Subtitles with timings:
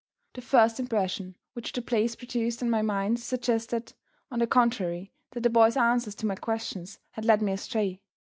[0.33, 3.93] The first impression which the place produced on my mind suggested,
[4.31, 8.01] on the contrary, that the boy's answers to my questions had led me astray.